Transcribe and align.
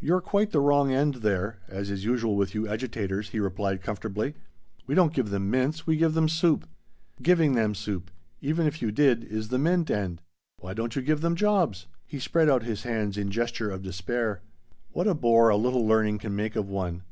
"You're 0.00 0.20
quite 0.20 0.50
the 0.50 0.58
wrong 0.58 0.90
end 0.90 1.22
there 1.22 1.60
as 1.68 1.92
is 1.92 2.04
usual 2.04 2.34
with 2.34 2.56
you 2.56 2.66
agitators," 2.66 3.28
he 3.28 3.38
replied 3.38 3.82
comfortably. 3.84 4.34
"We 4.88 4.96
don't 4.96 5.12
give 5.14 5.30
them 5.30 5.48
mints. 5.48 5.86
We 5.86 5.96
give 5.96 6.14
them 6.14 6.28
soup." 6.28 6.66
"Giving 7.22 7.52
them 7.54 7.76
soup 7.76 8.10
even 8.40 8.66
if 8.66 8.82
you 8.82 8.90
did 8.90 9.22
is 9.22 9.46
the 9.50 9.60
mint 9.60 9.88
end. 9.88 10.22
Why 10.58 10.74
don't 10.74 10.96
you 10.96 11.02
give 11.02 11.20
them 11.20 11.36
jobs?" 11.36 11.86
He 12.04 12.18
spread 12.18 12.48
out 12.50 12.64
his 12.64 12.82
hands 12.82 13.16
in 13.16 13.30
gesture 13.30 13.70
of 13.70 13.82
despair. 13.82 14.42
"What 14.90 15.06
a 15.06 15.14
bore 15.14 15.50
a 15.50 15.56
little 15.56 15.86
learning 15.86 16.18
can 16.18 16.34
make 16.34 16.56
of 16.56 16.68
one! 16.68 17.04